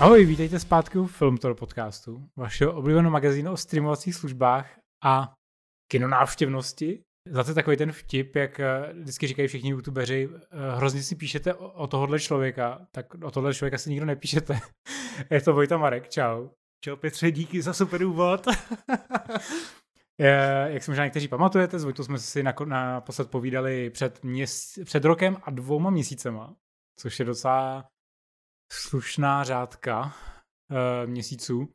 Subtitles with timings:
[0.00, 5.32] Ahoj, vítejte zpátky u Filmtor podcastu, vašeho oblíbeného magazínu o streamovacích službách a
[5.90, 7.02] kinonávštěvnosti.
[7.28, 11.72] Zase takový ten vtip, jak eh, vždycky říkají všichni youtubeři, eh, hrozně si píšete o,
[11.72, 14.60] o tohohle člověka, tak o tohle člověka si nikdo nepíšete.
[15.30, 16.48] Je to Vojta Marek, čau.
[16.84, 18.46] Čau Petře, díky za super úvod.
[20.66, 25.36] Jak si možná někteří pamatujete, s Vojtou jsme si naposled povídali před, měs, před rokem
[25.42, 26.56] a dvouma měsícema,
[27.00, 27.84] což je docela
[28.72, 30.02] slušná řádka
[30.70, 31.68] uh, měsíců.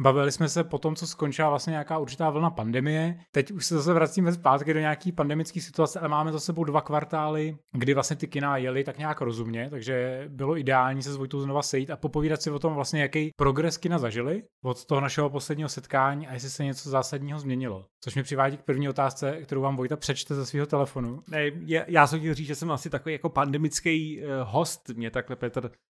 [0.00, 3.18] Bavili jsme se po tom, co skončila vlastně nějaká určitá vlna pandemie.
[3.32, 6.80] Teď už se zase vracíme zpátky do nějaký pandemické situace, ale máme za sebou dva
[6.80, 11.40] kvartály, kdy vlastně ty kina jeli tak nějak rozumně, takže bylo ideální se s Vojtou
[11.40, 15.30] znova sejít a popovídat si o tom vlastně, jaký progres kina zažili od toho našeho
[15.30, 17.84] posledního setkání a jestli se něco zásadního změnilo.
[18.04, 21.22] Což mi přivádí k první otázce, kterou vám Vojta přečte ze svého telefonu.
[21.28, 25.10] Ne, já, já jsem chtěl říct, že jsem asi takový jako pandemický uh, host, mě
[25.10, 25.89] takhle Petr Eh,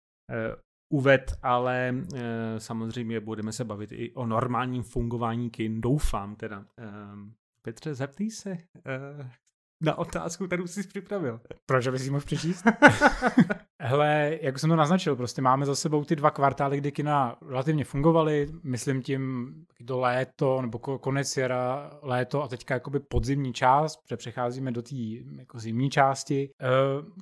[0.88, 6.64] uved, ale eh, samozřejmě budeme se bavit i o normálním fungování kin, doufám teda.
[6.76, 9.30] Ehm, Petře, zeptej se, eh,
[9.80, 11.40] na otázku, kterou jsi připravil.
[11.66, 12.64] Proč, abys si mohl přečíst?
[13.80, 17.84] Hele, jak jsem to naznačil, prostě máme za sebou ty dva kvartály, kdy kina relativně
[17.84, 24.16] fungovaly, myslím tím do léto, nebo konec jara, léto a teďka jakoby podzimní část, protože
[24.16, 24.96] přecházíme do té
[25.38, 26.50] jako zimní části.
[26.60, 26.66] E,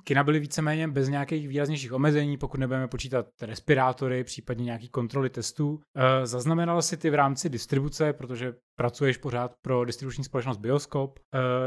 [0.03, 5.79] kina byly víceméně bez nějakých výraznějších omezení, pokud nebudeme počítat respirátory, případně nějaký kontroly testů.
[5.95, 11.19] E, zaznamenala si ty v rámci distribuce, protože pracuješ pořád pro distribuční společnost Bioskop,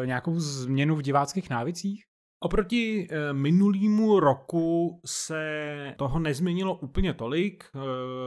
[0.02, 2.09] e, nějakou změnu v diváckých návicích?
[2.42, 7.64] Oproti e, minulýmu roku se toho nezměnilo úplně tolik.
[7.74, 7.78] E,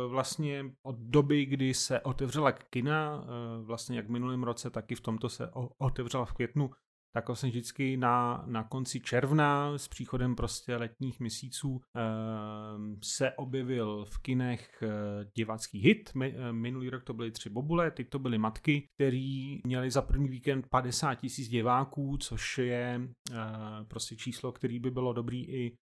[0.08, 4.96] vlastně od doby, kdy se otevřela kina, e, vlastně jak v minulém roce, tak i
[4.96, 6.72] v tomto se otevřela v květnu
[7.16, 12.02] tak vlastně vždycky na, na konci června s příchodem prostě letních měsíců e,
[13.04, 14.90] se objevil v kinech e,
[15.36, 16.16] divácký hit.
[16.16, 20.02] Mi, e, minulý rok to byly tři bobule, teď to byly matky, který měli za
[20.02, 23.40] první víkend 50 tisíc diváků, což je e,
[23.88, 25.78] prostě číslo, který by bylo dobrý i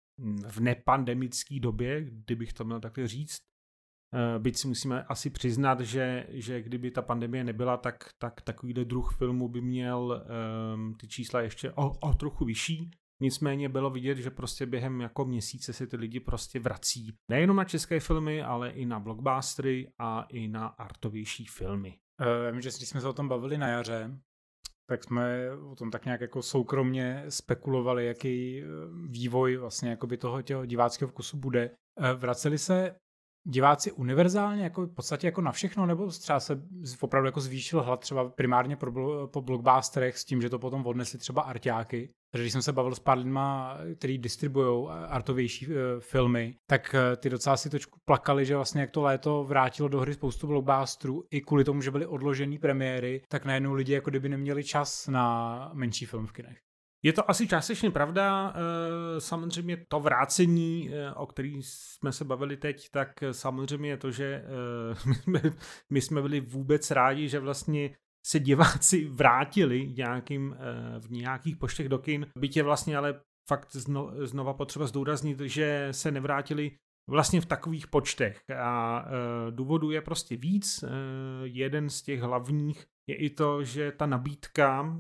[0.48, 3.49] v nepandemické době, kdybych to měl takhle říct.
[4.14, 8.86] Eh, byť si musíme asi přiznat, že, že kdyby ta pandemie nebyla, tak, tak takovýhle
[8.86, 10.26] druh filmu by měl
[10.76, 12.92] um, ty čísla ještě o, o trochu vyšší.
[13.22, 17.14] Nicméně bylo vidět, že prostě během jako měsíce se ty lidi prostě vrací.
[17.32, 21.98] Nejenom na české filmy, ale i na blockbustery a i na artovější filmy.
[22.22, 24.20] Uh, vím, že když jsme se o tom bavili na jaře,
[24.90, 28.64] tak jsme o tom tak nějak jako soukromně spekulovali, jaký
[29.10, 31.72] vývoj vlastně toho těho diváckého vkusu bude.
[32.16, 32.96] Vraceli se
[33.50, 36.62] diváci univerzálně, jako v podstatě jako na všechno, nebo třeba se
[37.02, 41.20] opravdu jako zvýšil hlad třeba primárně pro, po blockbusterech s tím, že to potom odnesli
[41.20, 42.10] třeba arťáky.
[42.32, 47.16] Protože když jsem se bavil s pár lidma, kteří distribuují artovější uh, filmy, tak uh,
[47.16, 51.24] ty docela si točku plakali, že vlastně jak to léto vrátilo do hry spoustu blockbusterů,
[51.32, 55.72] i kvůli tomu, že byly odložený premiéry, tak najednou lidi jako kdyby neměli čas na
[55.74, 56.69] menší film v kinech.
[57.04, 58.54] Je to asi částečně pravda.
[58.56, 64.12] Eh, samozřejmě to vrácení, eh, o který jsme se bavili teď, tak samozřejmě je to,
[64.12, 64.44] že
[65.36, 65.52] eh,
[65.90, 67.96] my jsme byli vůbec rádi, že vlastně
[68.26, 70.56] se diváci vrátili nějakým,
[71.00, 72.28] v nějakých poštech do kin.
[72.38, 73.72] Byť je vlastně ale fakt
[74.24, 76.72] znova potřeba zdůraznit, že se nevrátili
[77.10, 78.44] vlastně v takových počtech.
[78.60, 79.06] A
[79.50, 80.84] důvodů je prostě víc.
[81.44, 84.98] Jeden z těch hlavních je i to, že ta nabídka uh,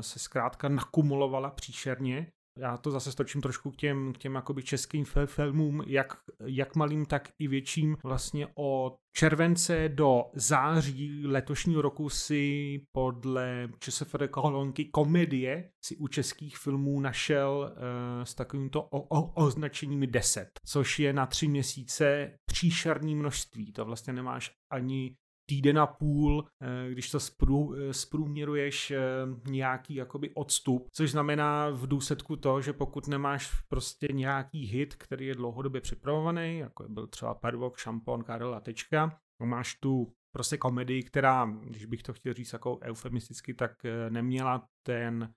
[0.00, 2.32] se zkrátka nakumulovala příšerně.
[2.58, 7.06] Já to zase stočím trošku k těm, k těm jakoby českým filmům, jak, jak malým,
[7.06, 7.96] tak i větším.
[8.04, 16.58] Vlastně od července do září letošního roku si podle ČSFD kolonky komedie si u českých
[16.58, 23.14] filmů našel uh, s takovýmto o, o, označením 10, což je na tři měsíce příšerný
[23.14, 23.72] množství.
[23.72, 25.16] To vlastně nemáš ani
[25.48, 29.00] týden a půl, eh, když to sprů, eh, sprůměruješ eh,
[29.46, 35.26] nějaký jakoby odstup, což znamená v důsledku to, že pokud nemáš prostě nějaký hit, který
[35.26, 41.02] je dlouhodobě připravovaný, jako byl třeba Pervok, Šampon, Karel a Tečka, máš tu prostě komedii,
[41.02, 43.72] která, když bych to chtěl říct jako eufemisticky, tak
[44.08, 45.32] neměla ten,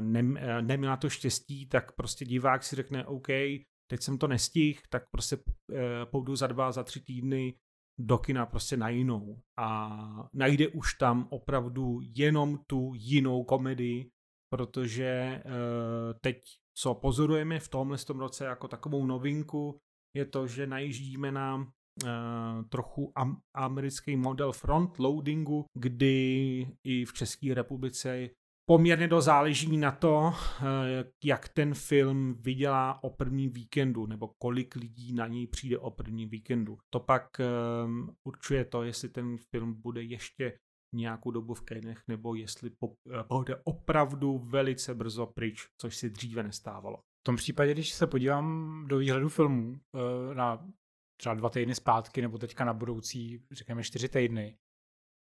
[0.00, 0.22] ne,
[0.62, 3.26] neměla to štěstí, tak prostě divák si řekne OK,
[3.90, 5.38] teď jsem to nestihl, tak prostě
[6.10, 7.54] půjdu za dva, za tři týdny
[8.00, 9.42] do kina prostě na jinou.
[9.58, 14.10] A najde už tam opravdu jenom tu jinou komedii,
[14.52, 15.50] protože uh,
[16.20, 16.36] teď,
[16.74, 19.80] co pozorujeme v tomhle tom roce jako takovou novinku,
[20.16, 21.62] je to, že najíždíme na uh,
[22.68, 28.28] trochu am- americký model front loadingu, kdy i v České republice
[28.70, 34.76] poměrně dost záleží na to, eh, jak ten film vydělá o první víkendu, nebo kolik
[34.76, 36.78] lidí na něj přijde o první víkendu.
[36.90, 37.40] To pak
[37.84, 40.58] um, určuje to, jestli ten film bude ještě
[40.94, 42.70] nějakou dobu v kinech, nebo jestli
[43.28, 46.96] bude opravdu velice brzo pryč, což si dříve nestávalo.
[46.96, 49.80] V tom případě, když se podívám do výhledu filmů
[50.34, 50.68] na
[51.20, 54.56] třeba dva týdny zpátky, nebo teďka na budoucí, řekněme čtyři týdny,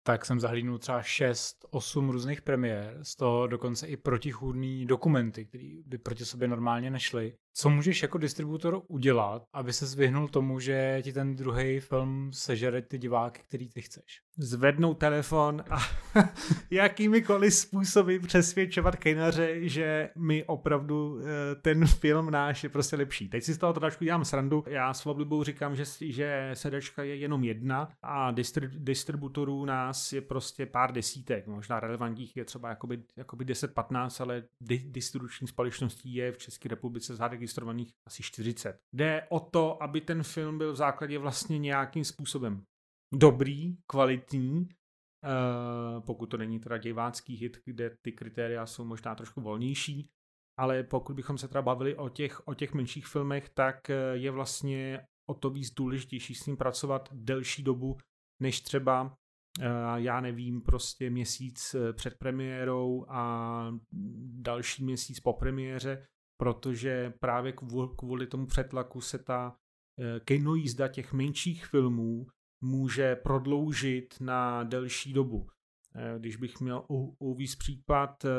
[0.08, 5.98] tak jsem zahlídnul třeba 6-8 různých premiér, z toho dokonce i protichůdný dokumenty, které by
[5.98, 7.34] proti sobě normálně nešly.
[7.54, 12.82] Co můžeš jako distributor udělat, aby se zvyhnul tomu, že ti ten druhý film sežere
[12.82, 14.27] ty diváky, který ty chceš?
[14.40, 15.78] Zvednout telefon a
[16.72, 23.30] jakýmikoliv způsoby přesvědčovat kejnaře, že mi opravdu eh, ten film náš je prostě lepší.
[23.30, 24.64] Teď si z toho trošku dělám srandu.
[24.68, 30.22] Já s oblibou říkám, že, že sedačka je jenom jedna a distri- distributorů nás je
[30.22, 31.48] prostě pár desítek.
[31.48, 37.16] Možná relevantních je třeba jakoby, jakoby 10-15, ale di- distribuční společností je v České republice
[37.16, 38.80] zaregistrovaných asi 40.
[38.94, 42.64] Jde o to, aby ten film byl v základě vlastně nějakým způsobem
[43.14, 44.68] dobrý, kvalitní,
[45.26, 50.10] Uh, pokud to není teda divácký hit, kde ty kritéria jsou možná trošku volnější,
[50.60, 54.32] ale pokud bychom se teda bavili o těch, o těch menších filmech, tak eh, je
[54.32, 57.98] vlastně o to víc důležitější s ním pracovat delší dobu,
[58.42, 59.14] než třeba uh,
[59.96, 63.72] já nevím, prostě měsíc před premiérou a
[64.42, 66.08] další měsíc po premiéře,
[66.42, 67.54] protože právě
[67.98, 69.56] kvůli, tomu přetlaku se ta
[70.26, 72.28] kinojízda těch menších filmů
[72.62, 75.48] může prodloužit na delší dobu.
[75.96, 76.84] Eh, když bych měl
[77.20, 78.30] uvíc případ, eh,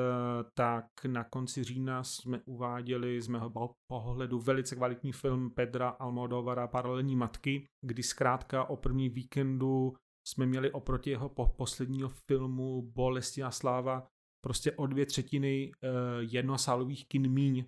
[0.55, 3.53] tak na konci října jsme uváděli z mého
[3.87, 9.97] pohledu velice kvalitní film Pedra Almodovara Paralelní matky, kdy zkrátka o první víkendu
[10.29, 14.07] jsme měli oproti jeho posledního filmu Bolesti a sláva
[14.45, 15.89] prostě o dvě třetiny eh,
[16.21, 17.65] jednosálových kin míň,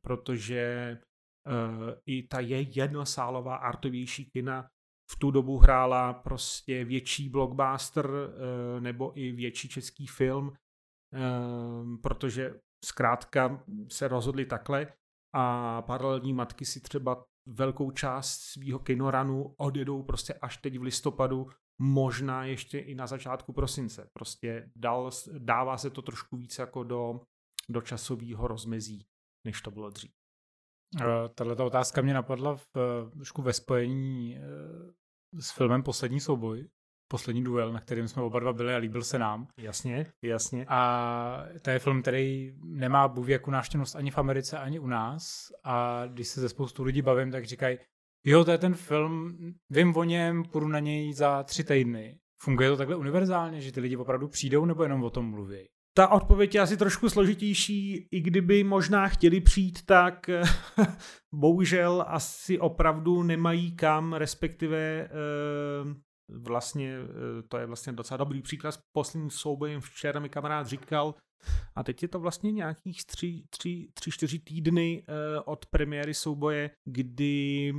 [0.00, 0.98] protože
[2.06, 4.68] i ta je jednosálová artovější kina
[5.12, 12.60] v tu dobu hrála prostě větší blockbuster eh, nebo i větší český film, eh, protože
[12.84, 14.86] zkrátka se rozhodli takhle
[15.34, 21.50] a paralelní matky si třeba velkou část svého kinoranu odjedou prostě až teď v listopadu,
[21.80, 24.10] možná ještě i na začátku prosince.
[24.12, 27.20] Prostě dal, dává se to trošku víc jako do,
[27.68, 29.06] do časového rozmezí,
[29.46, 30.10] než to bylo dřív.
[31.34, 32.66] Tahle otázka mě napadla v,
[33.12, 34.38] trošku ve spojení
[35.38, 36.68] s filmem Poslední souboj,
[37.08, 39.46] poslední duel, na kterým jsme oba dva byli a líbil se nám.
[39.58, 40.66] Jasně, jasně.
[40.68, 45.52] A to je film, který nemá bůh návštěvnost ani v Americe, ani u nás.
[45.64, 47.78] A když se ze spoustu lidí bavím, tak říkají,
[48.24, 49.36] jo, to je ten film,
[49.70, 52.18] vím o něm, půjdu na něj za tři týdny.
[52.42, 55.68] Funguje to takhle univerzálně, že ty lidi opravdu přijdou nebo jenom o tom mluví?
[55.94, 60.30] Ta odpověď je asi trošku složitější, i kdyby možná chtěli přijít, tak
[61.34, 65.08] bohužel asi opravdu nemají kam, respektive eh,
[66.28, 68.74] vlastně eh, to je vlastně docela dobrý příklad.
[68.92, 71.14] Posledním soubojem včera mi kamarád říkal,
[71.74, 76.70] a teď je to vlastně nějakých tři, tři, tři čtyři týdny eh, od premiéry souboje,
[76.84, 77.72] kdy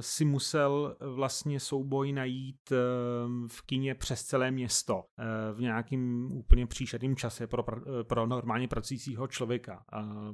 [0.00, 2.76] si musel vlastně souboj najít eh,
[3.46, 7.64] v kině přes celé město eh, v nějakým úplně příšerným čase pro,
[8.02, 9.84] pro normálně pracujícího člověka.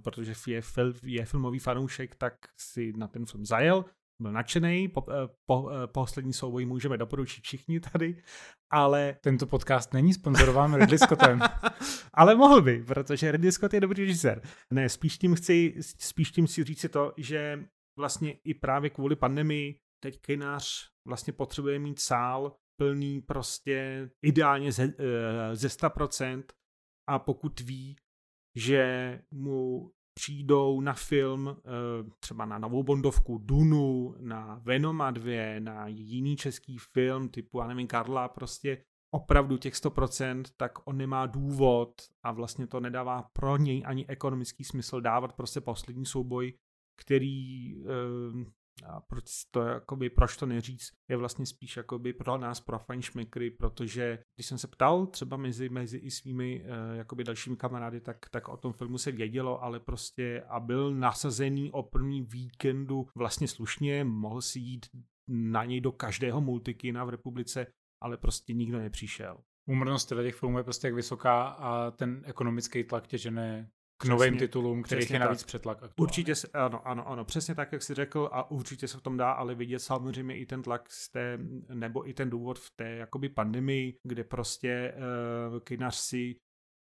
[0.05, 3.85] Protože je, fil, je filmový fanoušek, tak si na ten film zajel,
[4.21, 5.07] byl nadšený, po,
[5.47, 8.23] po, poslední souboj můžeme doporučit všichni tady,
[8.71, 9.17] ale...
[9.21, 11.41] Tento podcast není sponzorován Ridley Scottem.
[12.15, 14.43] ale mohl by, protože Ridley Scott je dobrý režisér.
[14.71, 17.65] Ne, spíš tím chci, spíš tím si říct to, že
[17.97, 24.85] vlastně i právě kvůli pandemii teď kinář vlastně potřebuje mít sál plný prostě ideálně ze,
[24.85, 26.45] eh, ze 100%
[27.09, 27.97] a pokud ví,
[28.57, 31.63] že mu přijdou na film eh,
[32.21, 37.87] třeba na novou Bondovku Dunu, na Venoma 2, na jiný český film typu, já nevím,
[37.87, 38.85] Karla, prostě
[39.15, 44.65] opravdu těch 100%, tak on nemá důvod a vlastně to nedává pro něj ani ekonomický
[44.65, 46.55] smysl dávat prostě poslední souboj
[46.97, 48.47] který ehm,
[48.87, 53.51] a proč to, jakoby, proč to neříct, je vlastně spíš jakoby pro nás, pro fanšmekry,
[53.51, 58.29] protože když jsem se ptal třeba mezi, mezi i svými uh, jakoby dalšími kamarády, tak,
[58.31, 63.49] tak o tom filmu se vědělo, ale prostě a byl nasazený o první víkendu vlastně
[63.49, 64.87] slušně, mohl si jít
[65.29, 67.67] na něj do každého multikina v republice,
[68.03, 69.39] ale prostě nikdo nepřišel.
[69.69, 73.71] Úmrnost těch filmů je prostě jak vysoká a ten ekonomický tlak tě žene
[74.05, 75.47] k novým titulům, kterých je navíc tak.
[75.47, 75.95] přetlak aktuálně.
[76.09, 79.17] Určitě, se, ano, ano, ano, přesně tak, jak jsi řekl a určitě se v tom
[79.17, 81.39] dá ale vidět samozřejmě i ten tlak z té,
[81.75, 84.95] nebo i ten důvod v té jakoby pandemii, kde prostě
[85.53, 86.37] uh, kinař si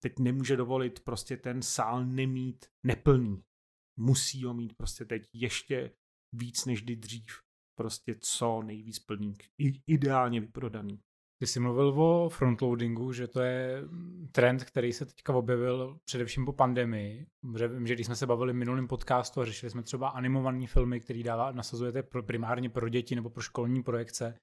[0.02, 3.42] teď nemůže dovolit prostě ten sál nemít neplný.
[4.00, 5.92] Musí ho mít prostě teď ještě
[6.34, 7.40] víc než kdy dřív.
[7.78, 9.34] Prostě co nejvíc plný.
[9.60, 11.00] I, ideálně vyprodaný.
[11.40, 13.82] Ty jsi mluvil o frontloadingu, že to je
[14.32, 17.26] trend, který se teďka objevil především po pandemii.
[17.68, 21.00] Vím, že když jsme se bavili v minulém podcastu a řešili jsme třeba animované filmy,
[21.00, 24.38] který dává, nasazujete primárně pro děti nebo pro školní projekce,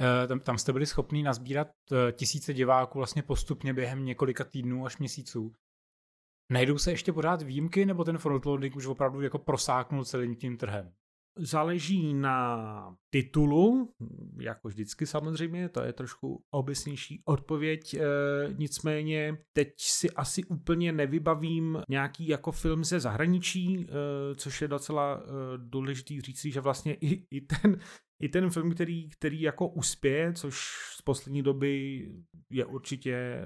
[0.00, 4.86] eh, tam, tam jste byli schopni nazbírat eh, tisíce diváků vlastně postupně během několika týdnů
[4.86, 5.52] až měsíců.
[6.52, 10.92] Najdou se ještě pořád výjimky, nebo ten frontloading už opravdu jako prosáknul celým tím trhem?
[11.38, 13.94] Záleží na titulu,
[14.40, 18.00] jako vždycky samozřejmě, to je trošku obecnější odpověď, e,
[18.58, 23.86] nicméně teď si asi úplně nevybavím nějaký jako film ze zahraničí, e,
[24.34, 27.78] což je docela e, důležitý říct, že vlastně i, i ten
[28.22, 30.56] i ten film, který, který jako uspěje, což
[30.98, 32.02] z poslední doby
[32.50, 33.40] je určitě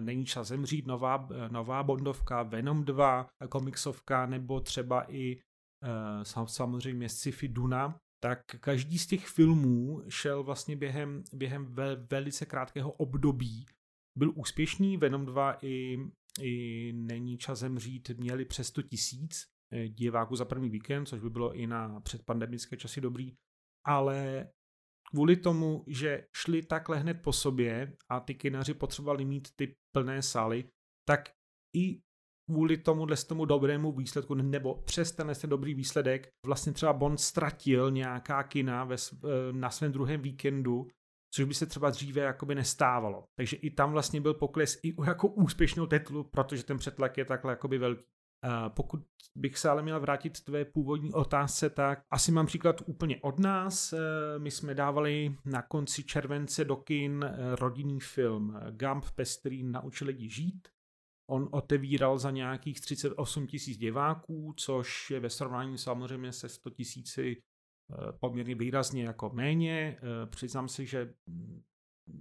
[0.00, 5.40] Není čas zemřít, nová, nová Bondovka, Venom 2, komiksovka, nebo třeba i
[6.22, 12.92] samozřejmě sci-fi Duna, tak každý z těch filmů šel vlastně během, během ve, velice krátkého
[12.92, 13.66] období.
[14.18, 15.98] Byl úspěšný, Venom 2 i,
[16.40, 21.30] i Není čas zemřít měli přes 100 tisíc eh, diváků za první víkend, což by
[21.30, 23.34] bylo i na předpandemické časy dobrý,
[23.86, 24.48] ale
[25.10, 30.22] kvůli tomu, že šli takhle hned po sobě a ty kinaři potřebovali mít ty plné
[30.22, 30.68] sály,
[31.08, 31.32] tak
[31.76, 32.00] i
[32.52, 38.42] kvůli tomuhle tomu dobrému výsledku, nebo přes ten dobrý výsledek, vlastně třeba Bond ztratil nějaká
[38.42, 40.86] kina ve, eh, na svém druhém víkendu,
[41.34, 43.24] což by se třeba dříve jakoby nestávalo.
[43.38, 47.24] Takže i tam vlastně byl pokles i u jako úspěšného titulu, protože ten přetlak je
[47.24, 48.02] takhle jakoby velký.
[48.46, 49.00] Uh, pokud
[49.38, 53.92] bych se ale měl vrátit tvé původní otázce, tak asi mám příklad úplně od nás.
[53.92, 53.98] Uh,
[54.38, 57.24] my jsme dávali na konci července do kin
[57.60, 60.68] rodinný film Gump Pestrý naučil lidi žít.
[61.30, 67.36] On otevíral za nějakých 38 tisíc diváků, což je ve srovnání samozřejmě se 100 tisíci
[67.36, 69.98] eh, poměrně výrazně jako méně.
[69.98, 71.14] Eh, přiznám si, že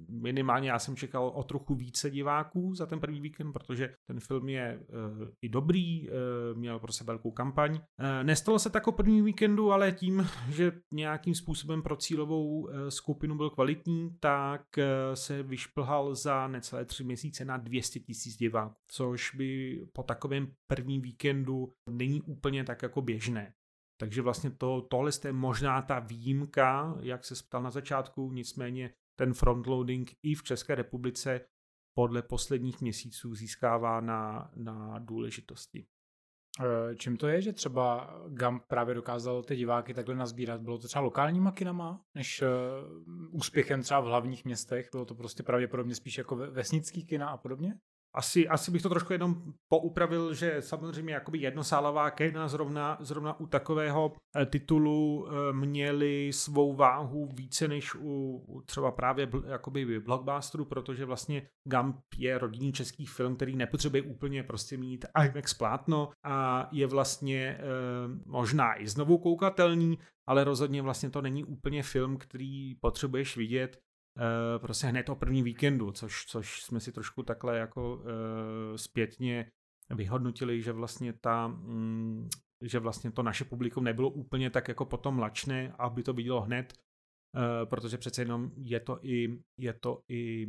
[0.09, 4.49] minimálně já jsem čekal o trochu více diváků za ten první víkend, protože ten film
[4.49, 6.15] je uh, i dobrý, uh,
[6.57, 7.73] měl pro sebe velkou kampaň.
[7.73, 7.79] Uh,
[8.23, 13.49] nestalo se tak o první víkendu, ale tím, že nějakým způsobem pro cílovou skupinu byl
[13.49, 14.61] kvalitní, tak
[15.13, 21.01] se vyšplhal za necelé tři měsíce na 200 tisíc diváků, což by po takovém prvním
[21.01, 23.53] víkendu není úplně tak jako běžné.
[24.01, 29.33] Takže vlastně to, tohle je možná ta výjimka, jak se ptal na začátku, nicméně ten
[29.33, 31.41] frontloading i v České republice
[31.97, 35.85] podle posledních měsíců získává na, na důležitosti.
[36.59, 40.61] E, čím to je, že třeba Gump právě dokázal ty diváky takhle nazbírat?
[40.61, 42.47] Bylo to třeba lokálníma kinama, než uh,
[43.31, 44.89] úspěchem třeba v hlavních městech?
[44.91, 47.79] Bylo to prostě pravděpodobně spíš jako vesnický kina a podobně?
[48.13, 53.47] Asi, asi bych to trošku jenom poupravil, že samozřejmě jakoby jednosálová kina zrovna, zrovna u
[53.47, 61.05] takového eh, titulu eh, měli svou váhu více než u, třeba právě jakoby blockbusteru, protože
[61.05, 66.87] vlastně Gump je rodinný český film, který nepotřebuje úplně prostě mít IMAX plátno a je
[66.87, 67.59] vlastně e,
[68.25, 73.77] možná i znovu koukatelný, ale rozhodně vlastně to není úplně film, který potřebuješ vidět.
[73.77, 73.90] Eh,
[74.57, 78.01] prostě hned o první víkendu, což, což jsme si trošku takhle jako uh,
[78.75, 79.51] zpětně
[79.89, 82.29] vyhodnotili, že vlastně ta, mm,
[82.61, 86.73] že vlastně to naše publikum nebylo úplně tak jako potom lačné, aby to vidělo hned,
[86.73, 90.47] uh, protože přece jenom je to i, je to i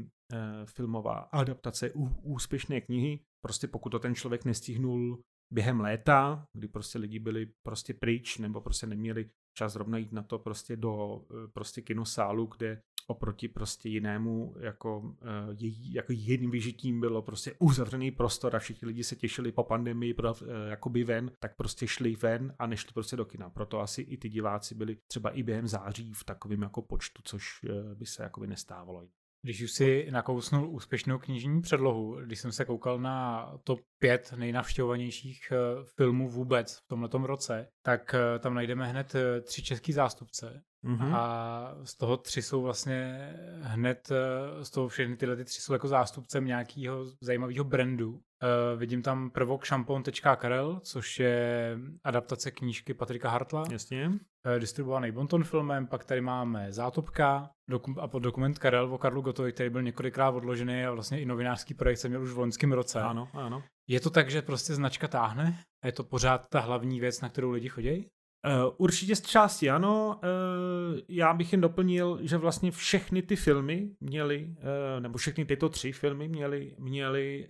[0.64, 1.92] filmová adaptace
[2.22, 3.20] úspěšné knihy.
[3.44, 8.60] Prostě pokud to ten člověk nestihnul během léta, kdy prostě lidi byli prostě pryč nebo
[8.60, 14.54] prostě neměli čas zrovna jít na to prostě do prostě kinosálu, kde oproti prostě jinému,
[14.58, 15.14] jako,
[15.58, 20.14] její, jako jiným vyžitím bylo prostě uzavřený prostor a všichni lidi se těšili po pandemii
[20.14, 23.50] pro, uh, jakoby ven, tak prostě šli ven a nešli prostě do kina.
[23.50, 27.62] Proto asi i ty diváci byli třeba i během září v takovém jako počtu, což
[27.62, 29.08] uh, by se jakoby nestávalo.
[29.44, 35.52] Když už si nakousnul úspěšnou knižní předlohu, když jsem se koukal na top 5 nejnavštěvovanějších
[35.96, 40.62] filmů vůbec v tomto roce, tak tam najdeme hned tři český zástupce.
[40.84, 41.14] Mm-hmm.
[41.14, 45.72] A z toho tři jsou vlastně hned, eh, z toho všechny tyhle ty tři jsou
[45.72, 48.10] jako zástupcem nějakého zajímavého brandu.
[48.42, 53.64] Uh, vidím tam prvok šampon.karel, což je adaptace knížky Patrika Hartla.
[53.70, 54.06] Jasně.
[54.08, 59.22] Uh, distribuovaný Bonton filmem, pak tady máme Zátopka dokum- a pod dokument Karel o Karlu
[59.22, 62.72] Gotovi, který byl několikrát odložený a vlastně i novinářský projekt jsem měl už v loňském
[62.72, 63.00] roce.
[63.00, 63.62] Ano, ano.
[63.88, 65.58] Je to tak, že prostě značka táhne?
[65.82, 68.08] A je to pořád ta hlavní věc, na kterou lidi chodí?
[68.46, 70.20] Uh, určitě z části ano.
[70.24, 75.68] Uh, já bych jen doplnil, že vlastně všechny ty filmy měly, uh, nebo všechny tyto
[75.68, 77.48] tři filmy měly, měly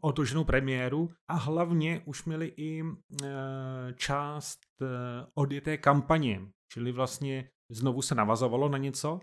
[0.00, 2.82] otoženou premiéru a hlavně už měly i
[3.94, 4.58] část
[5.34, 6.40] odjeté kampaně,
[6.72, 9.20] čili vlastně znovu se navazovalo na něco,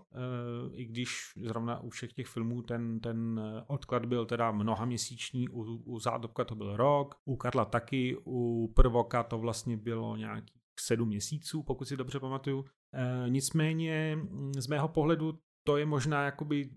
[0.72, 5.62] i když zrovna u všech těch filmů ten, ten odklad byl teda mnoha měsíční, u,
[5.84, 11.08] u Zádobka to byl rok, u Karla taky, u Prvoka to vlastně bylo nějaký sedm
[11.08, 12.64] měsíců, pokud si dobře pamatuju.
[12.94, 16.70] E, nicméně mm, z mého pohledu to je možná jakoby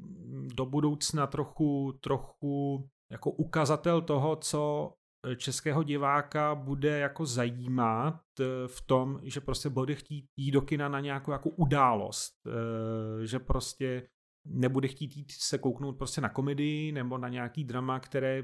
[0.55, 4.93] do budoucna trochu, trochu jako ukazatel toho, co
[5.35, 10.89] českého diváka bude jako zajímat eh, v tom, že prostě bude chtít jít do kina
[10.89, 14.07] na nějakou jako událost, eh, že prostě
[14.45, 18.43] nebude chtít jít se kouknout prostě na komedii nebo na nějaký drama, které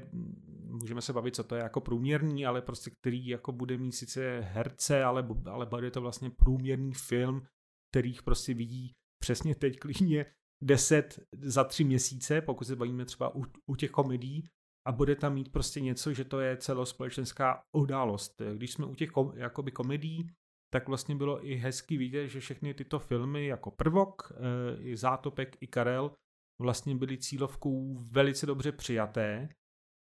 [0.78, 4.40] můžeme se bavit, co to je jako průměrný, ale prostě který jako bude mít sice
[4.40, 7.42] herce, ale, ale bude to vlastně průměrný film,
[7.90, 8.92] kterých prostě vidí
[9.22, 10.26] přesně teď klidně
[10.62, 14.44] 10 za tři měsíce, pokud se bavíme třeba u, u těch komedií,
[14.86, 18.42] a bude tam mít prostě něco, že to je celospolečenská událost.
[18.54, 20.30] Když jsme u těch kom, jakoby komedií,
[20.72, 25.56] tak vlastně bylo i hezky vidět, že všechny tyto filmy jako Prvok, eh, i Zátopek,
[25.60, 26.14] i Karel
[26.60, 29.48] vlastně byly cílovkou velice dobře přijaté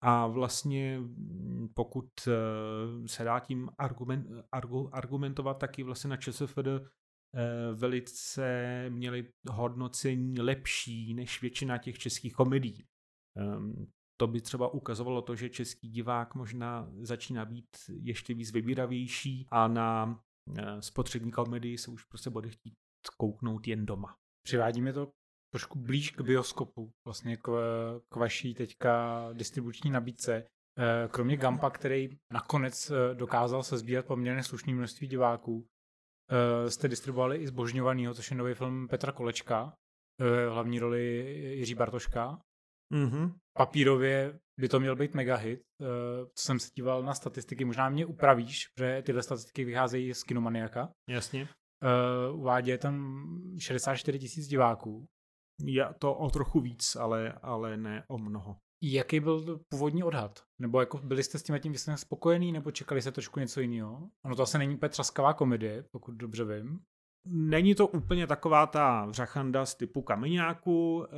[0.05, 4.27] a vlastně mm, pokud eh, se dá tím argument,
[4.91, 6.81] argumentovat, taky vlastně na ČSFD eh,
[7.73, 12.85] velice měli hodnocení lepší než většina těch českých komedií.
[13.37, 17.67] Ehm, to by třeba ukazovalo to, že český divák možná začíná být
[18.01, 20.19] ještě víc vybíravější a na
[20.57, 22.73] Eh, spotřební komedii se už prostě bude chtít
[23.17, 24.15] kouknout jen doma.
[24.45, 25.11] Přivádíme to
[25.55, 27.49] trošku blíž k bioskopu, vlastně k,
[28.09, 28.93] k vaší teďka
[29.33, 30.43] distribuční nabídce.
[30.79, 35.67] Eh, kromě Gampa, který nakonec eh, dokázal se sbírat poměrně slušné množství diváků,
[36.67, 39.73] jste distribuovali i Zbožňovanýho, což je nový film Petra Kolečka,
[40.49, 41.01] hlavní roli
[41.57, 42.39] Jiří Bartoška.
[42.93, 43.33] Mm-hmm.
[43.57, 45.61] Papírově by to měl být mega hit.
[46.35, 50.89] Co jsem se díval na statistiky, možná mě upravíš, že tyhle statistiky vycházejí z Kinomaniaka.
[51.09, 51.47] Jasně.
[51.83, 53.25] Uh, uvádí tam
[53.59, 55.05] 64 tisíc diváků.
[55.63, 58.57] Je to o trochu víc, ale, ale ne o mnoho.
[58.81, 60.43] Jaký byl původní odhad?
[60.59, 64.09] Nebo jako byli jste s tím tím spokojený, nebo čekali se trošku něco jiného?
[64.25, 66.79] Ono to asi není úplně traskavá komedie, pokud dobře vím.
[67.27, 71.15] Není to úplně taková ta vřachanda z typu kameňáku, eh,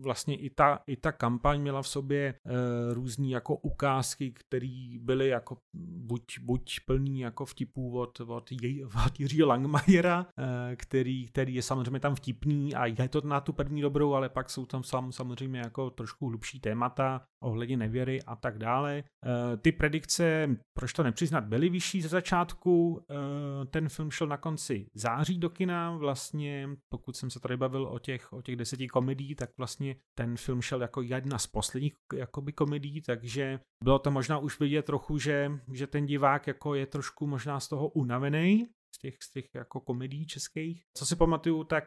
[0.00, 5.28] vlastně i ta, i ta kampaň měla v sobě eh, různý jako ukázky, které byly
[5.28, 8.50] jako buď, buď plný jako vtipů od, od,
[9.06, 13.52] od Jiřího Langmajera, eh, který, který je samozřejmě tam vtipný a je to na tu
[13.52, 18.36] první dobrou, ale pak jsou tam sam, samozřejmě jako trošku hlubší témata ohledně nevěry a
[18.36, 19.04] tak dále.
[19.62, 23.04] Ty predikce, proč to nepřiznat, byly vyšší ze začátku,
[23.70, 27.98] ten film šel na konci září do kina, vlastně pokud jsem se tady bavil o
[27.98, 32.52] těch, o těch deseti komedí, tak vlastně ten film šel jako jedna z posledních jakoby
[32.52, 37.26] komedí, takže bylo to možná už vidět trochu, že, že ten divák jako je trošku
[37.26, 40.82] možná z toho unavený, z těch, z těch jako komedí českých.
[40.96, 41.84] Co si pamatuju, tak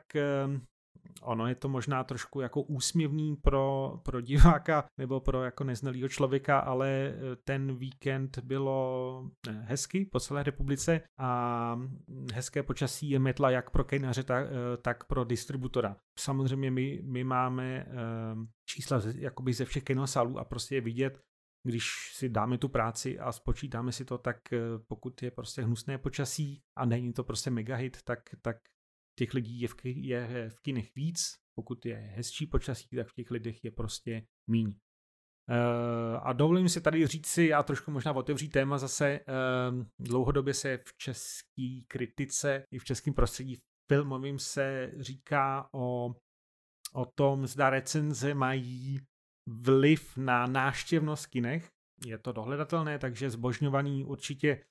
[1.21, 6.59] ono je to možná trošku jako úsměvný pro, pro diváka nebo pro jako neznalýho člověka,
[6.59, 11.79] ale eh, ten víkend bylo eh, hezky po celé republice a
[12.33, 15.95] hezké počasí je metla jak pro kejnaře, tak, eh, tak pro distributora.
[16.19, 17.85] Samozřejmě my, my máme
[18.69, 21.19] čísla jakoby ze všech kinosálů a prostě je vidět,
[21.67, 24.37] když si dáme tu práci a spočítáme si to, tak
[24.87, 28.57] pokud je prostě hnusné počasí a není to prostě mega hit, tak, tak
[29.15, 33.31] těch lidí je v, je v kinech víc, pokud je hezčí počasí, tak v těch
[33.31, 34.67] lidech je prostě míň.
[35.49, 39.19] Uh, a dovolím si tady říct si a trošku možná otevřít téma zase.
[39.19, 43.57] Uh, dlouhodobě se v české kritice i v českém prostředí
[43.91, 46.15] filmovým se říká o,
[46.93, 48.99] o tom, zda recenze mají
[49.47, 51.69] vliv na náštěvnost kinech.
[52.05, 54.65] Je to dohledatelné, takže zbožňovaný určitě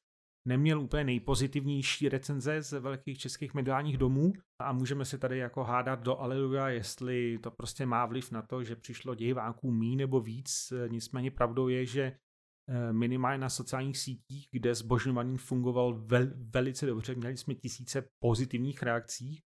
[0.45, 6.03] neměl úplně nejpozitivnější recenze z velkých českých mediálních domů a můžeme se tady jako hádat
[6.03, 10.73] do Aleluja, jestli to prostě má vliv na to, že přišlo diváků mí nebo víc.
[10.89, 12.03] Nicméně pravdou je, že
[12.69, 18.83] eh, minimálně na sociálních sítích, kde zbožňovaný fungoval vel, velice dobře, měli jsme tisíce pozitivních
[18.83, 19.43] reakcí,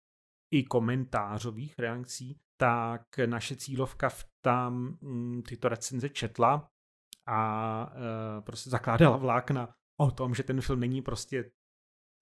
[0.53, 6.69] i komentářových reakcí, tak naše cílovka v tam mm, tyto recenze četla
[7.27, 11.51] a e, prostě zakládala vlákna o tom, že ten film není prostě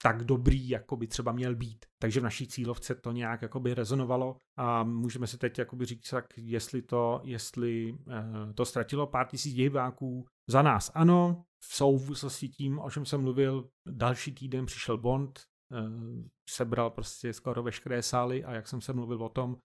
[0.03, 1.85] tak dobrý, jako by třeba měl být.
[1.99, 6.25] Takže v naší cílovce to nějak jakoby rezonovalo a můžeme si teď jakoby říct, tak
[6.37, 12.79] jestli to, jestli uh, to ztratilo pár tisíc diváků, za nás ano, v souvislosti tím,
[12.79, 15.39] o čem jsem mluvil, další týden přišel Bond,
[15.71, 19.57] uh, sebral prostě skoro veškeré sály a jak jsem se mluvil o tom, uh,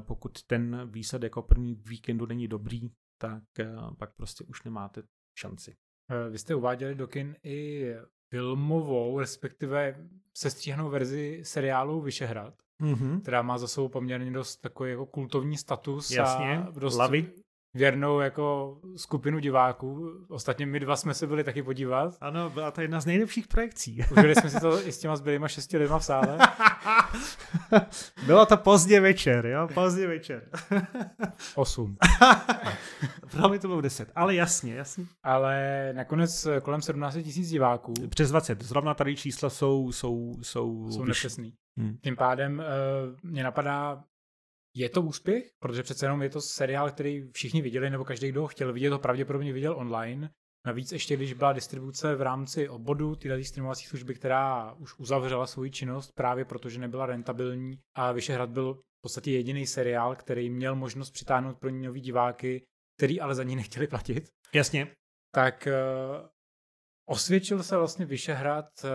[0.00, 3.42] pokud ten výsledek o první víkendu není dobrý, tak
[3.98, 5.02] pak prostě už nemáte
[5.38, 5.76] šanci.
[6.30, 7.86] Vy jste uváděli do kin i
[8.30, 9.96] filmovou, respektive
[10.34, 13.20] sestříhanou verzi seriálu Vyšehrad, mm-hmm.
[13.20, 17.32] která má za sebou poměrně dost takový jako kultovní status Jasně, a dost Lavy.
[17.74, 20.10] Věrnou jako skupinu diváků.
[20.28, 22.16] Ostatně my dva jsme se byli taky podívat.
[22.20, 24.04] Ano, byla to jedna z nejlepších projekcí.
[24.12, 26.38] Užili jsme si to i s těma zbylýma šesti lidma v sále.
[28.26, 29.68] Bylo to pozdě večer, jo?
[29.74, 30.48] Pozdě večer.
[31.54, 31.96] Osm.
[33.30, 35.06] Pro mě to bylo deset, ale jasně, jasně.
[35.22, 37.94] Ale nakonec kolem 17 tisíc diváků.
[38.08, 38.62] Přes 20.
[38.62, 41.54] Zrovna tady čísla jsou jsou Jsou, jsou nepřesný.
[41.76, 41.96] Hmm.
[42.02, 44.04] Tím pádem uh, mě napadá,
[44.74, 45.50] je to úspěch?
[45.58, 48.90] Protože přece jenom je to seriál, který všichni viděli, nebo každý, kdo ho chtěl vidět,
[48.90, 50.30] to pravděpodobně viděl online.
[50.66, 55.70] Navíc ještě, když byla distribuce v rámci obodu, téhle streamovací služby, která už uzavřela svoji
[55.70, 61.10] činnost právě protože nebyla rentabilní a Vyšehrad byl v podstatě jediný seriál, který měl možnost
[61.10, 62.64] přitáhnout pro ní nový diváky,
[62.98, 64.28] který ale za ní nechtěli platit.
[64.54, 64.94] Jasně.
[65.34, 66.26] Tak uh,
[67.08, 68.90] osvědčil se vlastně Vyšehrad uh,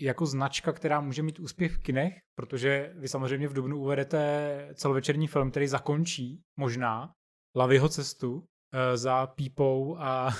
[0.00, 5.26] jako značka, která může mít úspěch v kinech, protože vy samozřejmě v Dubnu uvedete celovečerní
[5.26, 7.12] film, který zakončí možná
[7.56, 8.42] Lavyho cestu uh,
[8.94, 10.30] za pípou a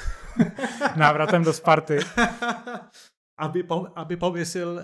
[0.96, 1.98] návratem do Sparty.
[3.38, 4.82] aby, po, aby pověsil uh,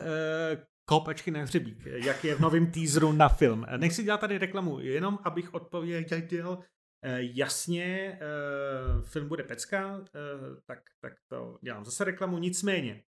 [0.88, 3.66] kopačky na hřebík, jak je v novém teaseru na film.
[3.76, 6.04] Nechci dělat tady reklamu, jenom abych odpověděl
[6.40, 6.75] Eh,
[7.14, 12.38] jasně, eh, film bude pecka, eh, tak, tak to dělám zase reklamu.
[12.38, 13.04] Nicméně,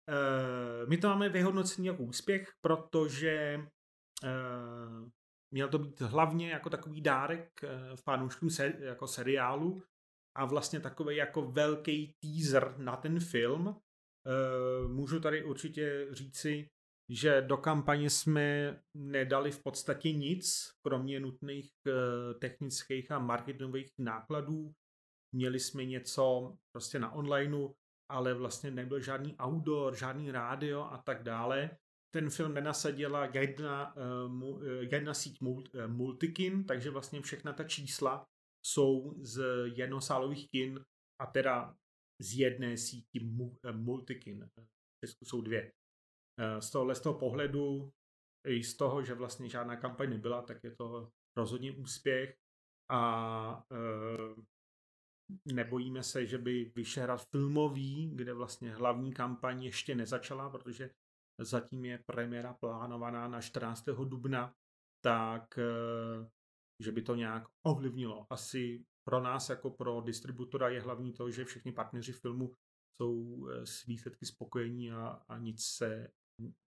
[0.89, 3.59] my to máme vyhodnocení jako úspěch, protože
[5.51, 7.49] měl to být hlavně jako takový dárek
[7.95, 9.83] v pánouškům se, jako seriálu
[10.35, 13.75] a vlastně takový jako velký teaser na ten film.
[14.87, 16.69] Můžu tady určitě říci,
[17.09, 21.91] že do kampaně jsme nedali v podstatě nic, kromě nutných eh,
[22.33, 24.73] technických a marketingových nákladů.
[25.35, 27.69] Měli jsme něco prostě na onlineu,
[28.11, 31.77] ale vlastně nebyl žádný outdoor, žádný rádio a tak dále.
[32.13, 33.95] Ten film nenasadila jedna,
[34.91, 35.41] jedna síť
[35.87, 38.27] Multikin, takže vlastně všechna ta čísla
[38.65, 39.43] jsou z
[39.75, 40.79] jednosálových kin
[41.21, 41.75] a teda
[42.21, 43.19] z jedné síti
[43.71, 44.49] Multikin.
[44.55, 45.71] V Česku jsou dvě.
[46.39, 47.91] Eh, z tohohle z toho pohledu,
[48.47, 52.37] i z toho, že vlastně žádná kampaň nebyla, tak je to rozhodně úspěch
[52.89, 54.43] a e,
[55.53, 60.89] nebojíme se, že by Vyšehrad filmový, kde vlastně hlavní kampaň ještě nezačala, protože
[61.41, 63.85] zatím je premiéra plánovaná na 14.
[63.85, 64.53] dubna,
[65.03, 65.63] tak e,
[66.83, 68.27] že by to nějak ovlivnilo.
[68.29, 72.53] Asi pro nás jako pro distributora je hlavní to, že všichni partneři filmu
[73.01, 76.11] jsou s výsledky spokojení a, a nic se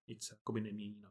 [0.09, 1.03] nic se jakoby nemění.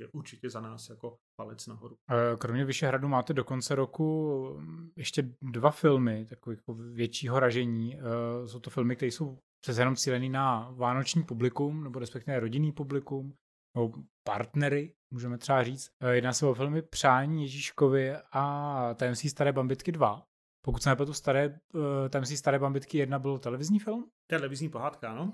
[0.00, 1.96] Je určitě za nás jako palec nahoru.
[2.38, 7.96] Kromě Vyšehradu máte do konce roku mm, ještě dva filmy, takových jako většího ražení.
[7.96, 12.72] Eh, jsou to filmy, které jsou přes jenom cílený na vánoční publikum, nebo respektive rodinný
[12.72, 13.34] publikum,
[13.76, 13.92] nebo
[14.24, 15.90] partnery, můžeme třeba říct.
[16.00, 20.22] Eh, jedná se o filmy Přání Ježíškovi a Tajemství staré bambitky 2.
[20.64, 24.10] Pokud se nepletu, staré, eh, Tajemství staré bambitky 1 byl televizní film.
[24.30, 25.32] Televizní pohádka, ano.